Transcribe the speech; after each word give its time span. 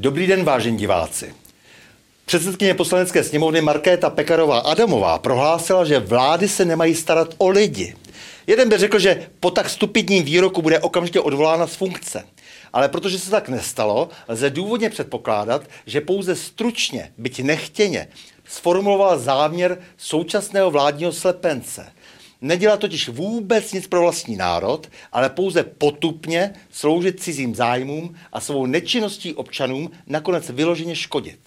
Dobrý 0.00 0.26
den, 0.26 0.44
vážení 0.44 0.78
diváci. 0.78 1.34
Předsedkyně 2.24 2.74
poslanecké 2.74 3.24
sněmovny 3.24 3.60
Markéta 3.60 4.10
Pekarová 4.10 4.58
Adamová 4.58 5.18
prohlásila, 5.18 5.84
že 5.84 5.98
vlády 5.98 6.48
se 6.48 6.64
nemají 6.64 6.94
starat 6.94 7.34
o 7.38 7.48
lidi. 7.48 7.96
Jeden 8.46 8.68
by 8.68 8.78
řekl, 8.78 8.98
že 8.98 9.28
po 9.40 9.50
tak 9.50 9.70
stupidním 9.70 10.24
výroku 10.24 10.62
bude 10.62 10.78
okamžitě 10.78 11.20
odvolána 11.20 11.66
z 11.66 11.74
funkce. 11.74 12.24
Ale 12.72 12.88
protože 12.88 13.18
se 13.18 13.30
tak 13.30 13.48
nestalo, 13.48 14.08
lze 14.28 14.50
důvodně 14.50 14.90
předpokládat, 14.90 15.62
že 15.86 16.00
pouze 16.00 16.36
stručně, 16.36 17.12
byť 17.18 17.40
nechtěně, 17.40 18.08
sformuloval 18.44 19.18
záměr 19.18 19.78
současného 19.96 20.70
vládního 20.70 21.12
slepence– 21.12 21.92
Nedělá 22.40 22.76
totiž 22.76 23.08
vůbec 23.08 23.72
nic 23.72 23.86
pro 23.86 24.00
vlastní 24.00 24.36
národ, 24.36 24.90
ale 25.12 25.30
pouze 25.30 25.62
potupně 25.62 26.52
sloužit 26.70 27.20
cizím 27.20 27.54
zájmům 27.54 28.14
a 28.32 28.40
svou 28.40 28.66
nečinností 28.66 29.34
občanům 29.34 29.90
nakonec 30.06 30.50
vyloženě 30.50 30.96
škodit. 30.96 31.40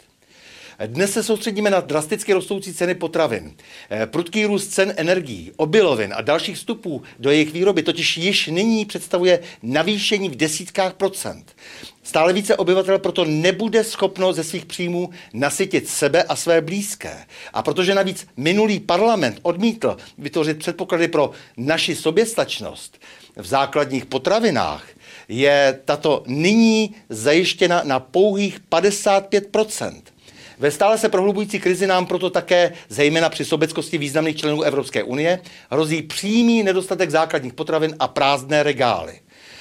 Dnes 0.85 1.13
se 1.13 1.23
soustředíme 1.23 1.69
na 1.69 1.79
drasticky 1.79 2.33
rostoucí 2.33 2.73
ceny 2.73 2.95
potravin. 2.95 3.55
Eh, 3.89 4.05
prudký 4.05 4.45
růst 4.45 4.67
cen 4.67 4.93
energií, 4.97 5.51
obilovin 5.55 6.13
a 6.17 6.21
dalších 6.21 6.55
vstupů 6.55 7.01
do 7.19 7.31
jejich 7.31 7.53
výroby 7.53 7.83
totiž 7.83 8.17
již 8.17 8.47
nyní 8.47 8.85
představuje 8.85 9.39
navýšení 9.63 10.29
v 10.29 10.35
desítkách 10.35 10.93
procent. 10.93 11.55
Stále 12.03 12.33
více 12.33 12.55
obyvatel 12.55 12.99
proto 12.99 13.25
nebude 13.25 13.83
schopno 13.83 14.33
ze 14.33 14.43
svých 14.43 14.65
příjmů 14.65 15.09
nasytit 15.33 15.89
sebe 15.89 16.23
a 16.23 16.35
své 16.35 16.61
blízké. 16.61 17.25
A 17.53 17.61
protože 17.61 17.95
navíc 17.95 18.27
minulý 18.37 18.79
parlament 18.79 19.39
odmítl 19.41 19.97
vytvořit 20.17 20.59
předpoklady 20.59 21.07
pro 21.07 21.31
naši 21.57 21.95
soběstačnost 21.95 22.99
v 23.35 23.45
základních 23.45 24.05
potravinách, 24.05 24.87
je 25.27 25.79
tato 25.85 26.23
nyní 26.27 26.95
zajištěna 27.09 27.81
na 27.83 27.99
pouhých 27.99 28.59
55 28.59 29.47
ve 30.59 30.71
stále 30.71 30.97
se 30.97 31.09
prohlubující 31.09 31.59
krizi 31.59 31.87
nám 31.87 32.05
proto 32.05 32.29
také, 32.29 32.73
zejména 32.89 33.29
při 33.29 33.45
sobeckosti 33.45 33.97
významných 33.97 34.37
členů 34.37 34.61
Evropské 34.61 35.03
unie, 35.03 35.39
hrozí 35.71 36.01
přímý 36.01 36.63
nedostatek 36.63 37.09
základních 37.09 37.53
potravin 37.53 37.95
a 37.99 38.07
prázdné 38.07 38.63
regály. 38.63 39.19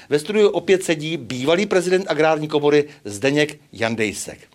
Ve 0.08 0.18
studiu 0.18 0.48
opět 0.48 0.84
sedí 0.84 1.16
bývalý 1.16 1.66
prezident 1.66 2.06
agrární 2.08 2.48
komory 2.48 2.84
Zdeněk 3.04 3.60
Jandejsek. 3.72 4.51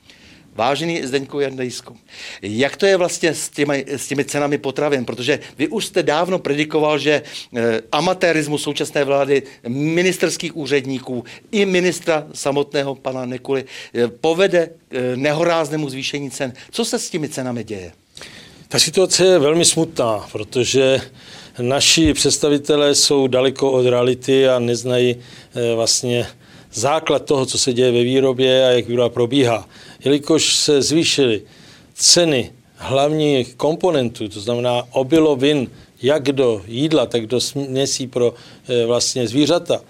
Vážený 0.58 1.02
Zdeňku 1.04 1.40
Jandejsku, 1.40 1.98
jak 2.42 2.78
to 2.78 2.86
je 2.86 2.98
vlastně 2.98 3.34
s 3.34 3.50
těmi, 3.50 3.86
s 3.88 4.08
těmi 4.08 4.26
cenami 4.26 4.58
potravin? 4.58 5.06
Protože 5.06 5.40
vy 5.58 5.68
už 5.68 5.86
jste 5.86 6.04
dávno 6.04 6.40
predikoval, 6.40 7.00
že 7.00 7.22
eh, 7.56 7.82
amatérismus 7.92 8.64
současné 8.64 9.04
vlády, 9.04 9.44
ministerských 9.68 10.58
úředníků 10.58 11.24
i 11.52 11.66
ministra 11.66 12.28
samotného 12.34 12.96
pana 12.96 13.26
Nekuly 13.26 13.66
eh, 13.94 14.08
povede 14.08 14.70
eh, 14.92 15.16
nehoráznému 15.16 15.90
zvýšení 15.90 16.32
cen. 16.32 16.54
Co 16.72 16.86
se 16.86 17.00
s 17.00 17.10
těmi 17.10 17.30
cenami 17.30 17.64
děje? 17.64 17.92
Ta 18.68 18.80
situace 18.80 19.26
je 19.26 19.40
velmi 19.40 19.66
smutná, 19.66 20.28
protože 20.32 21.02
naši 21.62 22.14
představitelé 22.14 22.96
jsou 22.96 23.28
daleko 23.28 23.72
od 23.72 23.86
reality 23.86 24.48
a 24.48 24.60
neznají 24.60 25.16
eh, 25.16 25.76
vlastně 25.76 26.28
základ 26.74 27.26
toho, 27.26 27.46
co 27.46 27.58
se 27.58 27.74
děje 27.74 27.92
ve 27.92 28.04
výrobě 28.04 28.68
a 28.68 28.70
jak 28.70 28.88
výroba 28.88 29.10
probíhá. 29.10 29.70
Jelikož 30.04 30.56
se 30.56 30.82
zvýšily 30.82 31.42
ceny 31.94 32.52
hlavních 32.76 33.56
komponentů, 33.56 34.30
to 34.30 34.40
znamená 34.40 34.84
obilovin, 34.92 35.72
jak 36.02 36.24
do 36.24 36.62
jídla, 36.68 37.06
tak 37.06 37.26
do 37.26 37.42
směsí 37.42 38.08
pro 38.08 38.34
eh, 38.68 38.86
vlastně 38.86 39.28
zvířata, 39.28 39.82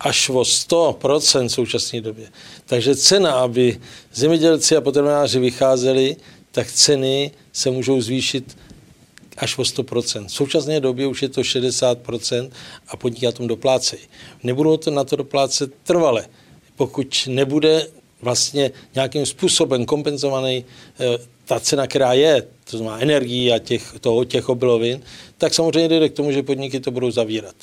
až 0.00 0.28
o 0.28 0.40
100% 0.40 1.48
v 1.48 1.52
současné 1.52 2.00
době. 2.00 2.28
Takže 2.66 2.96
cena, 2.96 3.32
aby 3.32 3.80
zemědělci 4.14 4.76
a 4.76 4.80
potravináři 4.80 5.38
vycházeli, 5.38 6.16
tak 6.52 6.72
ceny 6.72 7.30
se 7.52 7.70
můžou 7.70 8.00
zvýšit 8.00 8.56
až 9.36 9.58
o 9.58 9.62
100%. 9.62 10.26
V 10.26 10.32
současné 10.32 10.80
době 10.80 11.06
už 11.06 11.22
je 11.22 11.28
to 11.28 11.40
60% 11.40 12.50
a 12.88 12.96
podniky 12.96 13.26
na 13.26 13.32
tom 13.32 13.46
doplácejí. 13.46 14.02
Nebudou 14.42 14.76
to 14.76 14.90
na 14.90 15.04
to 15.04 15.16
doplácet 15.16 15.74
trvale, 15.82 16.26
pokud 16.76 17.28
nebude 17.28 17.86
vlastně 18.22 18.70
nějakým 18.94 19.26
způsobem 19.26 19.86
kompenzovaný 19.86 20.64
eh, 21.00 21.18
ta 21.44 21.60
cena, 21.60 21.86
která 21.86 22.12
je, 22.12 22.42
to 22.70 22.78
znamená 22.78 23.00
energii 23.00 23.52
a 23.52 23.58
těch, 23.58 23.94
toho, 24.00 24.24
těch 24.24 24.48
obilovin, 24.48 25.02
tak 25.38 25.54
samozřejmě 25.54 25.88
jde 25.88 26.08
k 26.08 26.14
tomu, 26.14 26.32
že 26.32 26.42
podniky 26.42 26.80
to 26.80 26.90
budou 26.90 27.10
zavírat. 27.10 27.54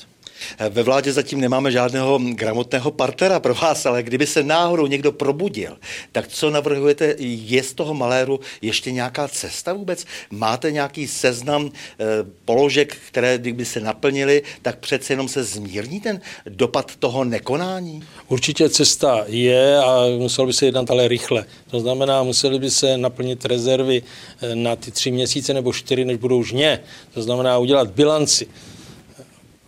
Ve 0.70 0.84
vládě 0.84 1.14
zatím 1.14 1.42
nemáme 1.42 1.72
žádného 1.72 2.20
gramotného 2.20 2.92
partnera 2.92 3.40
pro 3.40 3.56
vás, 3.56 3.86
ale 3.86 4.04
kdyby 4.04 4.28
se 4.28 4.44
náhodou 4.44 4.88
někdo 4.88 5.12
probudil, 5.12 5.78
tak 6.12 6.28
co 6.28 6.50
navrhujete? 6.50 7.16
Je 7.20 7.64
z 7.64 7.74
toho 7.74 7.94
maléru 7.94 8.40
ještě 8.62 8.92
nějaká 8.92 9.28
cesta 9.28 9.74
vůbec? 9.74 10.06
Máte 10.32 10.72
nějaký 10.72 11.08
seznam 11.08 11.72
eh, 11.72 12.06
položek, 12.46 12.98
které 13.08 13.38
kdyby 13.38 13.66
se 13.66 13.80
naplnily, 13.80 14.44
tak 14.62 14.80
přece 14.80 15.14
jenom 15.14 15.28
se 15.28 15.44
zmírní 15.44 16.02
ten 16.02 16.22
dopad 16.50 16.96
toho 16.96 17.24
nekonání? 17.24 18.04
Určitě 18.28 18.70
cesta 18.70 19.24
je 19.28 19.78
a 19.78 20.06
musel 20.18 20.46
by 20.46 20.54
se 20.54 20.66
jednat 20.66 20.92
ale 20.92 21.08
rychle. 21.08 21.46
To 21.72 21.80
znamená, 21.80 22.24
museli 22.24 22.60
by 22.60 22.72
se 22.72 22.98
naplnit 22.98 23.46
rezervy 23.46 24.04
eh, 24.42 24.56
na 24.56 24.76
ty 24.76 24.92
tři 24.92 25.12
měsíce 25.12 25.54
nebo 25.54 25.74
čtyři, 25.74 26.06
než 26.06 26.18
budou 26.18 26.44
žně. 26.44 26.80
To 27.14 27.22
znamená 27.22 27.58
udělat 27.58 27.92
bilanci 27.92 28.48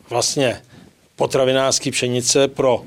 vlastně 0.10 0.62
potravinářské 1.16 1.92
pšenice 1.92 2.48
pro 2.48 2.84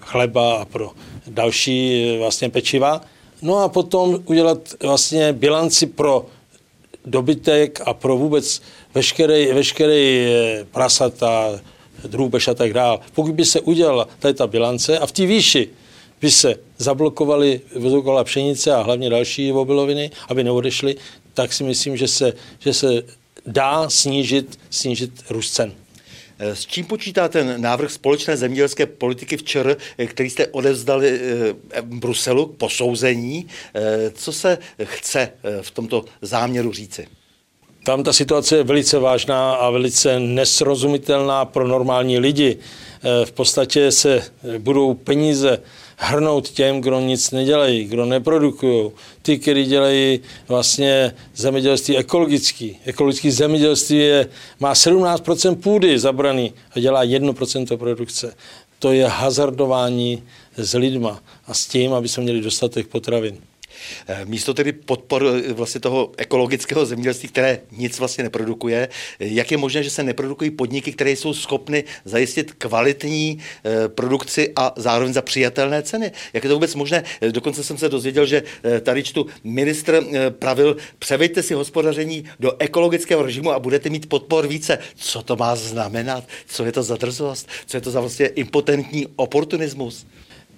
chleba 0.00 0.54
a 0.56 0.64
pro 0.64 0.90
další 1.26 2.06
vlastně 2.18 2.50
pečiva. 2.50 3.00
No 3.42 3.58
a 3.58 3.68
potom 3.68 4.18
udělat 4.24 4.58
vlastně 4.82 5.32
bilanci 5.32 5.86
pro 5.86 6.26
dobytek 7.06 7.80
a 7.84 7.94
pro 7.94 8.16
vůbec 8.16 8.62
veškerý, 8.94 9.52
veškerý 9.52 10.26
eh, 10.26 10.64
prasata, 10.72 11.60
drůbež 12.08 12.48
a 12.48 12.54
tak 12.54 12.72
dále. 12.72 12.98
Pokud 13.14 13.34
by 13.34 13.44
se 13.44 13.60
udělala 13.60 14.08
tady 14.18 14.34
ta 14.34 14.46
bilance 14.46 14.98
a 14.98 15.06
v 15.06 15.12
té 15.12 15.26
výši 15.26 15.68
by 16.20 16.30
se 16.30 16.54
zablokovaly 16.78 17.60
zablokovala 17.74 18.24
pšenice 18.24 18.72
a 18.72 18.82
hlavně 18.82 19.10
další 19.10 19.52
obiloviny, 19.52 20.10
aby 20.28 20.44
neodešly, 20.44 20.96
tak 21.34 21.52
si 21.52 21.64
myslím, 21.64 21.96
že 21.96 22.08
se, 22.08 22.32
že 22.58 22.74
se 22.74 23.02
dá 23.46 23.90
snížit, 23.90 24.58
snížit 24.70 25.12
růst 25.30 25.52
cen. 25.52 25.72
Eh, 26.38 26.56
s 26.56 26.66
čím 26.66 26.84
počítá 26.84 27.28
ten 27.28 27.62
návrh 27.62 27.92
společné 27.92 28.36
zemědělské 28.36 28.86
politiky 28.86 29.36
včer, 29.36 29.76
eh, 29.98 30.06
který 30.06 30.30
jste 30.30 30.46
odevzdali 30.46 31.20
eh, 31.72 31.82
Bruselu 31.82 32.46
k 32.46 32.56
posouzení? 32.56 33.46
Co 34.14 34.32
se 34.32 34.58
chce 34.84 35.32
v 35.60 35.70
tomto 35.70 36.04
záměru 36.22 36.72
říci? 36.72 37.06
Tam 37.84 38.02
ta 38.02 38.12
situace 38.12 38.56
je 38.56 38.64
velice 38.64 38.98
vážná 38.98 39.52
a 39.54 39.70
velice 39.70 40.20
nesrozumitelná 40.20 41.44
pro 41.44 41.68
normální 41.68 42.18
lidi. 42.18 42.58
V 43.24 43.32
podstatě 43.32 43.92
se 43.92 44.22
budou 44.58 44.94
peníze 44.94 45.62
hrnout 46.02 46.48
těm, 46.48 46.80
kdo 46.80 47.00
nic 47.00 47.30
nedělají, 47.30 47.84
kdo 47.84 48.04
neprodukují. 48.04 48.90
Ty, 49.22 49.38
kteří 49.38 49.64
dělají 49.64 50.20
vlastně 50.48 51.14
zemědělství 51.36 51.96
ekologický. 51.96 52.78
Ekologické 52.84 53.30
zemědělství 53.32 53.98
je, 53.98 54.28
má 54.60 54.72
17% 54.72 55.56
půdy 55.56 55.98
zabraný 55.98 56.52
a 56.70 56.80
dělá 56.80 57.04
1% 57.04 57.76
produkce. 57.76 58.34
To 58.78 58.92
je 58.92 59.06
hazardování 59.06 60.22
s 60.56 60.74
lidma 60.74 61.22
a 61.46 61.54
s 61.54 61.66
tím, 61.66 61.92
aby 61.92 62.08
jsme 62.08 62.22
měli 62.22 62.40
dostatek 62.40 62.86
potravin. 62.86 63.38
Eh, 64.06 64.24
místo 64.24 64.54
tedy 64.54 64.72
podpor 64.72 65.26
eh, 65.26 65.52
vlastně 65.52 65.80
toho 65.80 66.12
ekologického 66.16 66.86
zemědělství, 66.86 67.28
které 67.28 67.60
nic 67.72 67.98
vlastně 67.98 68.24
neprodukuje, 68.24 68.88
eh, 69.20 69.26
jak 69.26 69.50
je 69.50 69.56
možné, 69.56 69.82
že 69.82 69.90
se 69.90 70.02
neprodukují 70.02 70.50
podniky, 70.50 70.92
které 70.92 71.10
jsou 71.10 71.34
schopny 71.34 71.84
zajistit 72.04 72.52
kvalitní 72.52 73.38
produkci 73.88 74.52
a 74.56 74.72
zároveň 74.76 75.12
za 75.12 75.22
přijatelné 75.22 75.82
ceny? 75.82 76.12
Jak 76.32 76.44
je 76.44 76.48
to 76.48 76.54
vůbec 76.54 76.74
možné? 76.74 77.04
Dokonce 77.30 77.64
jsem 77.64 77.78
se 77.78 77.88
dozvěděl, 77.88 78.26
že 78.26 78.42
tady 78.82 79.02
čtu 79.02 79.26
ministr 79.44 80.04
pravil, 80.28 80.76
převejte 80.98 81.42
si 81.42 81.54
hospodaření 81.54 82.24
do 82.40 82.52
ekologického 82.58 83.22
režimu 83.22 83.52
a 83.52 83.58
budete 83.58 83.90
mít 83.90 84.08
podpor 84.08 84.46
více. 84.46 84.78
Co 84.96 85.22
to 85.22 85.36
má 85.36 85.56
znamenat? 85.56 86.24
Co 86.46 86.64
je 86.64 86.72
to 86.72 86.82
za 86.82 86.96
drzost? 86.96 87.48
Co 87.66 87.76
je 87.76 87.80
to 87.80 87.90
za 87.90 88.00
vlastně 88.00 88.26
impotentní 88.26 89.06
oportunismus? 89.16 90.06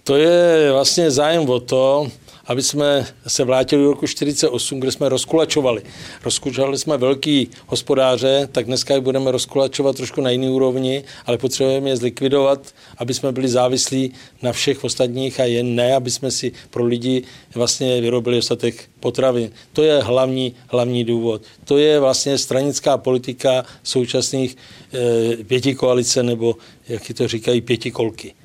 To 0.05 0.17
je 0.17 0.73
vlastně 0.73 1.11
zájem 1.11 1.50
o 1.50 1.61
to, 1.61 2.11
aby 2.46 2.62
jsme 2.62 3.06
se 3.26 3.44
vrátili 3.44 3.82
do 3.82 3.91
roku 3.91 4.06
48, 4.06 4.81
kde 4.81 4.93
jsme 4.93 5.08
rozkulačovali. 5.08 5.82
Rozkulačovali 6.25 6.79
jsme 6.79 6.96
velký 6.96 7.49
hospodáře, 7.67 8.49
tak 8.52 8.67
dneska 8.67 8.94
je 8.94 9.00
budeme 9.00 9.31
rozkulačovat 9.31 9.96
trošku 9.96 10.20
na 10.20 10.31
jiný 10.31 10.49
úrovni, 10.49 11.05
ale 11.26 11.38
potřebujeme 11.38 11.91
je 11.91 11.96
zlikvidovat, 11.96 12.75
aby 12.99 13.14
jsme 13.14 13.32
byli 13.32 13.49
závislí 13.49 14.12
na 14.43 14.52
všech 14.52 14.85
ostatních 14.85 15.41
a 15.41 15.44
jen 15.44 15.75
ne, 15.75 15.94
aby 15.94 16.11
jsme 16.11 16.31
si 16.31 16.52
pro 16.70 16.85
lidi 16.85 17.23
vlastně 17.55 18.00
vyrobili 18.00 18.37
dostatek 18.37 18.85
potravin. 19.00 19.50
To 19.73 19.82
je 19.82 20.02
hlavní, 20.02 20.55
hlavní 20.69 21.05
důvod. 21.05 21.43
To 21.64 21.79
je 21.79 22.00
vlastně 22.00 22.38
stranická 22.38 22.99
politika 22.99 23.64
současných 23.82 24.56
e, 24.93 25.44
pěti 25.44 25.75
koalice, 25.75 26.23
nebo 26.23 26.56
jak 26.88 27.02
to 27.14 27.29
říkají, 27.29 27.61
pěti 27.61 27.91
kolky. 27.91 28.35
Eh, 28.38 28.44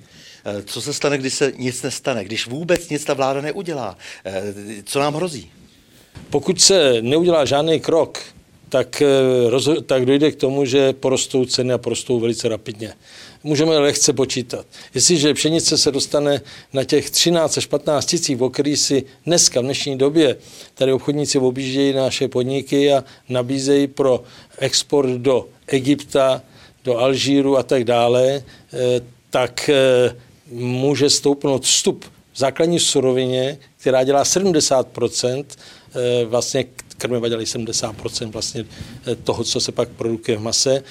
co 0.66 0.82
se 0.82 0.94
stane, 0.94 1.18
když 1.18 1.34
se 1.34 1.54
nic 1.58 1.82
nestane, 1.82 2.26
když 2.26 2.48
vůbec 2.48 2.90
nic 2.90 3.04
ta 3.04 3.14
vláda 3.14 3.42
neudělá? 3.42 3.98
Eh, 4.26 4.44
co 4.86 5.00
nám 5.00 5.14
hrozí? 5.14 5.52
Pokud 6.30 6.62
se 6.62 7.02
neudělá 7.02 7.46
žádný 7.46 7.80
krok, 7.80 8.20
tak, 8.70 9.02
eh, 9.02 9.82
tak 9.86 10.06
dojde 10.06 10.32
k 10.32 10.36
tomu, 10.36 10.66
že 10.66 10.94
porostou 10.94 11.46
ceny 11.46 11.74
a 11.74 11.78
porostou 11.78 12.20
velice 12.20 12.50
rapidně. 12.50 12.94
Můžeme 13.44 13.78
lehce 13.78 14.14
počítat. 14.14 14.66
Jestliže 14.94 15.34
pšenice 15.34 15.78
se 15.78 15.92
dostane 15.92 16.42
na 16.74 16.84
těch 16.84 17.10
13 17.10 17.58
až 17.58 17.66
15 17.66 18.06
tisíc, 18.06 18.42
o 18.42 18.50
který 18.50 18.78
si 18.78 19.04
dneska 19.26 19.62
v 19.62 19.64
dnešní 19.64 19.98
době 19.98 20.36
tady 20.74 20.94
obchodníci 20.94 21.40
objíždějí 21.40 21.94
naše 21.94 22.28
podniky 22.28 22.94
a 22.94 23.04
nabízejí 23.30 23.88
pro 23.88 24.24
export 24.58 25.10
do 25.10 25.48
Egypta, 25.68 26.42
do 26.84 26.98
Alžíru 26.98 27.58
a 27.58 27.64
tak 27.64 27.84
dále, 27.84 28.44
eh, 28.74 29.02
tak 29.30 29.70
eh, 29.70 30.16
může 30.52 31.10
stoupnout 31.10 31.64
vstup 31.64 32.06
v 32.34 32.40
základní 32.40 32.80
surovině, 32.80 33.58
která 33.78 34.04
dělá 34.04 34.24
70% 34.24 35.46
vlastně 36.26 36.66
krmiva 37.00 37.30
dělají 37.30 37.48
70% 37.48 38.32
vlastně 38.32 38.66
eh, 39.08 39.16
toho, 39.16 39.44
co 39.44 39.60
se 39.60 39.72
pak 39.72 39.90
produkuje 39.90 40.38
v 40.38 40.42
mase, 40.42 40.84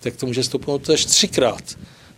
tak 0.00 0.16
to 0.16 0.26
může 0.26 0.44
stoupnout 0.44 0.90
až 0.90 1.04
třikrát. 1.04 1.62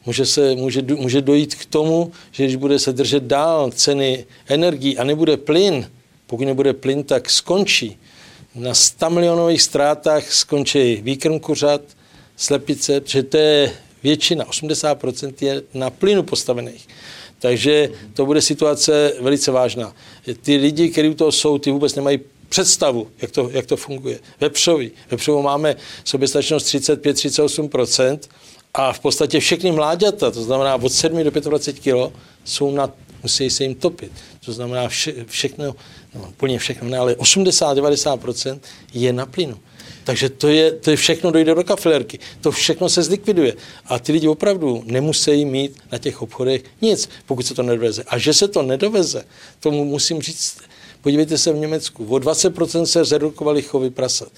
Může, 0.07 0.27
se, 0.27 0.55
může, 0.55 0.83
může 0.83 1.21
dojít 1.21 1.55
k 1.55 1.65
tomu, 1.65 2.13
že 2.33 2.45
když 2.45 2.57
bude 2.57 2.79
se 2.79 2.93
držet 2.93 3.23
dál 3.23 3.71
ceny 3.71 4.27
energií 4.49 4.99
a 4.99 5.05
nebude 5.05 5.37
plyn, 5.37 5.91
pokud 6.27 6.45
nebude 6.45 6.73
plyn, 6.73 7.05
tak 7.05 7.31
skončí. 7.31 7.99
Na 8.55 8.75
100 8.75 9.11
milionových 9.11 9.63
ztrátách 9.63 10.33
skončí 10.33 10.97
výkrm 11.03 11.41
kuřat, 11.41 11.81
slepice, 12.37 13.01
protože 13.01 13.23
to 13.23 13.37
je 13.37 13.73
většina, 14.03 14.45
80% 14.45 15.35
je 15.41 15.63
na 15.75 15.91
plynu 15.91 16.23
postavených. 16.23 16.89
Takže 17.39 17.89
to 18.15 18.27
bude 18.27 18.41
situace 18.43 19.13
velice 19.21 19.51
vážná. 19.51 19.95
Ty 20.43 20.57
lidi, 20.57 20.89
kteří 20.89 21.09
u 21.09 21.15
toho 21.15 21.33
jsou, 21.33 21.59
ty 21.59 21.71
vůbec 21.71 21.95
nemají 21.95 22.21
představu, 22.49 23.09
jak 23.23 23.31
to, 23.31 23.51
jak 23.53 23.67
to 23.67 23.77
funguje. 23.77 24.19
Vepřový. 24.41 24.91
Vepřovou 25.11 25.43
máme 25.43 25.77
soběstačnost 26.05 26.67
35-38% 26.67 28.19
a 28.75 28.93
v 28.93 29.01
podstatě 29.01 29.41
všechny 29.41 29.73
mláďata, 29.73 30.31
to 30.31 30.43
znamená 30.43 30.75
od 30.75 30.93
7 30.93 31.25
do 31.25 31.31
25 31.31 31.81
kg, 31.81 32.15
jsou 32.45 32.71
na, 32.71 32.91
musí 33.23 33.51
se 33.51 33.65
jim 33.65 33.75
topit. 33.75 34.13
To 34.45 34.53
znamená 34.53 34.89
vše, 34.89 35.15
všechno, 35.27 35.75
no, 36.15 36.29
úplně 36.29 36.59
všechno, 36.59 36.89
ne, 36.89 36.99
ale 36.99 37.15
80-90% 37.15 38.61
je 38.95 39.13
na 39.13 39.27
plynu. 39.27 39.59
Takže 40.05 40.29
to 40.29 40.49
je, 40.49 40.73
to 40.73 40.91
je 40.91 40.97
všechno 40.97 41.31
dojde 41.31 41.55
do 41.55 41.65
kafilerky. 41.65 42.19
To 42.41 42.51
všechno 42.51 42.89
se 42.89 43.03
zlikviduje. 43.03 43.55
A 43.87 43.99
ty 43.99 44.13
lidi 44.13 44.29
opravdu 44.29 44.83
nemusí 44.87 45.45
mít 45.45 45.79
na 45.93 45.99
těch 45.99 46.23
obchodech 46.23 46.63
nic, 46.81 47.09
pokud 47.27 47.47
se 47.47 47.55
to 47.55 47.63
nedoveze. 47.63 48.05
A 48.07 48.19
že 48.19 48.35
se 48.35 48.49
to 48.49 48.63
nedoveze, 48.63 49.25
tomu 49.61 49.85
musím 49.85 50.23
říct, 50.23 50.59
Podívejte 51.03 51.39
se 51.39 51.53
v 51.53 51.57
Německu, 51.57 52.05
o 52.05 52.17
20% 52.17 52.83
se 52.83 53.05
zredukovaly 53.05 53.63
chovy 53.63 53.91
prasat. 53.91 54.29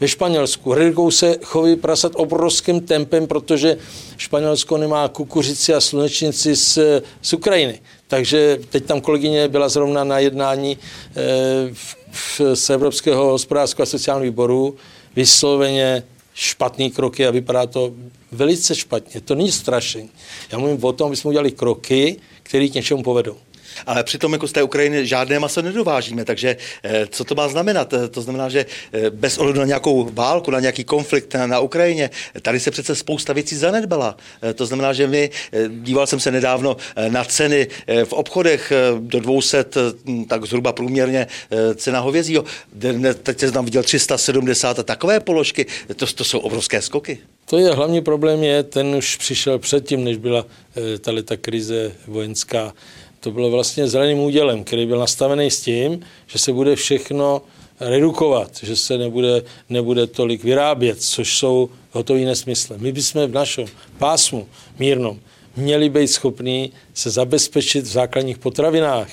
Ve 0.00 0.08
Španělsku 0.08 0.74
redukují 0.74 1.12
se 1.12 1.36
chovy 1.42 1.76
prasat 1.76 2.12
obrovským 2.14 2.80
tempem, 2.80 3.26
protože 3.26 3.76
Španělsko 4.16 4.76
nemá 4.78 5.08
kukuřici 5.08 5.74
a 5.74 5.80
slunečnici 5.80 6.56
z, 6.56 6.78
z 7.22 7.32
Ukrajiny. 7.32 7.80
Takže 8.08 8.58
teď 8.70 8.84
tam 8.84 9.00
kolegyně 9.00 9.48
byla 9.48 9.68
zrovna 9.68 10.04
na 10.04 10.18
jednání 10.18 10.72
e, 10.72 10.78
v, 11.72 11.96
v, 12.10 12.40
z 12.56 12.70
Evropského 12.70 13.24
hospodářského 13.24 13.82
a 13.82 13.86
sociálního 13.86 14.30
výboru, 14.32 14.76
vysloveně 15.16 16.02
špatný 16.34 16.90
kroky 16.90 17.26
a 17.26 17.30
vypadá 17.30 17.66
to 17.66 17.92
velice 18.32 18.74
špatně. 18.74 19.20
To 19.20 19.34
není 19.34 19.52
strašení. 19.52 20.10
Já 20.52 20.58
mluvím 20.58 20.84
o 20.84 20.92
tom, 20.92 21.06
aby 21.06 21.16
jsme 21.16 21.28
udělali 21.28 21.50
kroky, 21.50 22.16
které 22.42 22.68
k 22.68 22.74
něčemu 22.74 23.02
povedou. 23.02 23.36
Ale 23.86 24.04
přitom 24.04 24.32
jako 24.32 24.48
z 24.48 24.52
té 24.52 24.62
Ukrajiny 24.62 25.06
žádné 25.06 25.38
maso 25.38 25.62
nedovážíme, 25.62 26.24
takže 26.24 26.56
eh, 26.82 27.06
co 27.10 27.24
to 27.24 27.34
má 27.34 27.48
znamenat? 27.48 27.92
Eh, 27.92 28.08
to 28.08 28.22
znamená, 28.22 28.48
že 28.48 28.66
eh, 28.92 29.10
bez 29.10 29.38
ohledu 29.38 29.60
na 29.60 29.66
nějakou 29.66 30.10
válku, 30.12 30.50
na 30.50 30.60
nějaký 30.60 30.84
konflikt 30.84 31.34
na, 31.46 31.60
Ukrajině, 31.60 32.10
tady 32.42 32.60
se 32.60 32.70
přece 32.70 32.94
spousta 32.94 33.32
věcí 33.32 33.56
zanedbala. 33.56 34.16
To 34.54 34.66
znamená, 34.66 34.92
že 34.92 35.06
my, 35.06 35.30
díval 35.68 36.06
jsem 36.06 36.20
se 36.20 36.30
nedávno 36.30 36.76
na 37.08 37.24
ceny 37.24 37.66
v 38.04 38.12
obchodech 38.12 38.72
do 38.98 39.20
200, 39.20 39.64
tak 40.28 40.44
zhruba 40.44 40.72
průměrně 40.72 41.26
cena 41.74 42.00
hovězího. 42.00 42.44
Teď 43.22 43.40
jsem 43.40 43.52
tam 43.52 43.64
viděl 43.64 43.82
370 43.82 44.78
a 44.78 44.82
takové 44.82 45.20
položky, 45.20 45.66
to, 45.96 46.06
to 46.06 46.24
jsou 46.24 46.38
obrovské 46.38 46.82
skoky. 46.82 47.18
To 47.46 47.58
je 47.58 47.70
hlavní 47.70 48.00
problém, 48.00 48.42
je, 48.42 48.62
ten 48.62 48.94
už 48.94 49.16
přišel 49.16 49.58
předtím, 49.58 50.04
než 50.04 50.16
byla 50.16 50.46
tahle 51.00 51.22
ta 51.22 51.36
krize 51.36 51.92
vojenská 52.06 52.72
to 53.26 53.32
bylo 53.32 53.50
vlastně 53.50 53.88
zeleným 53.88 54.18
údělem, 54.18 54.64
který 54.64 54.86
byl 54.86 54.98
nastavený 54.98 55.50
s 55.50 55.60
tím, 55.60 56.00
že 56.26 56.38
se 56.38 56.52
bude 56.52 56.76
všechno 56.76 57.42
redukovat, 57.80 58.50
že 58.62 58.76
se 58.76 58.98
nebude, 58.98 59.42
nebude 59.68 60.06
tolik 60.06 60.44
vyrábět, 60.44 61.02
což 61.02 61.38
jsou 61.38 61.68
hotový 61.90 62.24
nesmysly. 62.24 62.76
My 62.78 62.92
bychom 62.92 63.26
v 63.26 63.32
našem 63.32 63.66
pásmu 63.98 64.46
mírnom 64.78 65.18
měli 65.56 65.88
být 65.88 66.08
schopní 66.08 66.72
se 66.94 67.10
zabezpečit 67.10 67.84
v 67.84 67.88
základních 67.88 68.38
potravinách. 68.38 69.08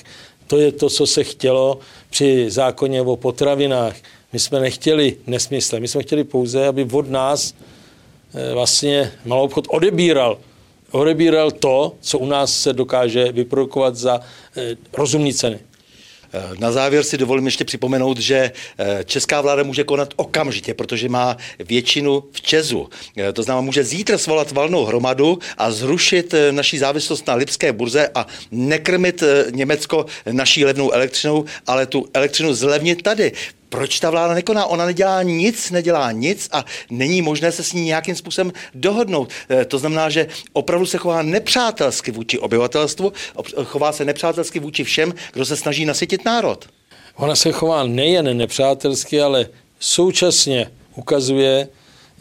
To 0.48 0.58
je 0.58 0.72
to, 0.72 0.90
co 0.90 1.08
se 1.08 1.24
chtělo 1.24 1.80
při 2.10 2.52
zákoně 2.52 3.02
o 3.02 3.16
potravinách. 3.16 3.96
My 4.34 4.40
jsme 4.40 4.60
nechtěli 4.60 5.18
nesmysle, 5.28 5.80
my 5.80 5.88
jsme 5.88 6.04
chtěli 6.04 6.24
pouze, 6.24 6.68
aby 6.68 6.88
od 6.92 7.10
nás 7.10 7.54
eh, 8.34 8.54
vlastně 8.54 9.12
malou 9.26 9.44
obchod 9.44 9.66
odebíral 9.70 10.38
odebíral 10.94 11.52
to, 11.52 11.96
co 12.02 12.20
u 12.20 12.26
nás 12.26 12.62
se 12.62 12.74
dokáže 12.74 13.32
vyprodukovat 13.32 13.96
za 13.96 14.20
eh, 14.58 14.76
rozumní 14.94 15.34
ceny. 15.34 15.60
Eh, 16.34 16.42
na 16.60 16.72
závěr 16.72 17.04
si 17.04 17.18
dovolím 17.18 17.46
ještě 17.46 17.66
připomenout, 17.66 18.18
že 18.18 18.52
eh, 18.78 19.04
česká 19.06 19.42
vláda 19.42 19.64
může 19.64 19.84
konat 19.84 20.14
okamžitě, 20.16 20.74
protože 20.74 21.10
má 21.10 21.38
většinu 21.60 22.24
v 22.32 22.42
Česu. 22.42 22.90
To 23.34 23.44
znamená, 23.44 23.62
může 23.62 23.84
zítra 23.84 24.18
svolat 24.18 24.52
valnou 24.52 24.86
hromadu 24.86 25.40
a 25.58 25.72
zrušit 25.72 26.34
naší 26.52 26.78
závislost 26.78 27.28
na 27.28 27.36
Lipské 27.36 27.74
burze 27.74 28.10
a 28.16 28.28
nekrmit 28.52 29.24
Německo 29.52 30.06
naší 30.32 30.66
levnou 30.66 30.92
elektřinou, 30.92 31.46
ale 31.68 31.86
tu 31.86 32.06
elektřinu 32.14 32.54
zlevnit 32.54 33.02
tady 33.02 33.32
proč 33.74 34.00
ta 34.00 34.10
vláda 34.10 34.34
nekoná? 34.34 34.66
Ona 34.66 34.86
nedělá 34.86 35.24
nic, 35.24 35.72
nedělá 35.72 36.12
nic 36.12 36.50
a 36.52 36.66
není 36.90 37.22
možné 37.22 37.52
se 37.52 37.64
s 37.64 37.74
ní 37.74 37.82
nějakým 37.82 38.16
způsobem 38.16 38.54
dohodnout. 38.74 39.30
Eh, 39.50 39.66
to 39.66 39.80
znamená, 39.80 40.10
že 40.10 40.28
opravdu 40.54 40.86
se 40.86 40.98
chová 40.98 41.22
nepřátelsky 41.22 42.12
vůči 42.12 42.40
obyvatelstvu, 42.40 43.14
chová 43.64 43.92
se 43.92 44.06
nepřátelsky 44.06 44.60
vůči 44.60 44.84
všem, 44.84 45.14
kdo 45.34 45.46
se 45.46 45.58
snaží 45.58 45.86
nasytit 45.86 46.26
národ. 46.26 46.70
Ona 47.16 47.36
se 47.36 47.52
chová 47.52 47.84
nejen 47.84 48.38
nepřátelsky, 48.38 49.22
ale 49.22 49.50
současně 49.80 50.72
ukazuje, 50.96 51.68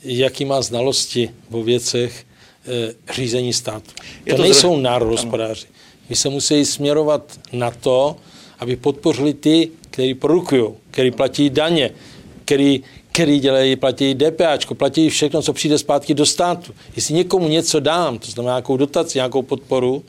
jaký 0.03 0.45
má 0.45 0.63
znalosti 0.63 1.31
o 1.51 1.63
věcech 1.63 2.25
e, 2.25 3.13
řízení 3.13 3.53
státu. 3.53 3.91
Je 4.27 4.33
to, 4.33 4.37
to 4.37 4.43
nejsou 4.43 4.77
národospodáři. 4.77 5.67
My 6.09 6.17
se 6.17 6.29
musí 6.29 6.65
směrovat 6.65 7.39
na 7.53 7.71
to, 7.71 8.17
aby 8.59 8.77
podpořili 8.77 9.35
ty, 9.35 9.71
kteří 9.93 10.15
produkují, 10.15 10.65
kteří 10.91 11.11
platí 11.11 11.51
daně, 11.51 11.91
který, 12.45 12.83
který 13.13 13.41
dělají, 13.41 13.77
platí 13.77 14.15
DPAčko, 14.15 14.75
platí 14.75 15.11
všechno, 15.11 15.43
co 15.43 15.53
přijde 15.53 15.79
zpátky 15.79 16.15
do 16.15 16.27
státu. 16.27 16.73
Jestli 16.97 17.15
někomu 17.15 17.49
něco 17.49 17.81
dám, 17.81 18.19
to 18.19 18.31
znamená 18.31 18.55
nějakou 18.55 18.77
dotaci, 18.77 19.19
nějakou 19.19 19.43
podporu, 19.43 20.05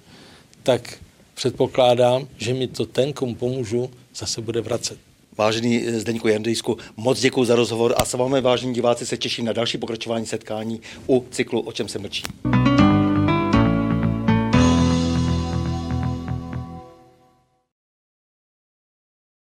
tak 0.63 0.93
předpokládám, 1.33 2.27
že 2.37 2.53
mi 2.53 2.67
to 2.67 2.85
ten, 2.85 3.13
komu 3.13 3.35
pomůžu, 3.35 3.89
zase 4.15 4.41
bude 4.41 4.61
vracet. 4.61 4.97
Vážený 5.37 5.83
Zdeňku 5.87 6.27
Jandejsku, 6.27 6.77
moc 6.97 7.19
děkuji 7.19 7.45
za 7.45 7.55
rozhovor 7.55 7.95
a 7.97 8.05
s 8.05 8.13
vámi, 8.13 8.41
vážení 8.41 8.73
diváci, 8.73 9.05
se 9.05 9.17
těším 9.17 9.45
na 9.45 9.53
další 9.53 9.77
pokračování 9.77 10.25
setkání 10.25 10.81
u 11.07 11.25
cyklu 11.31 11.59
O 11.59 11.71
čem 11.71 11.87
se 11.87 11.99
mlčí. 11.99 12.23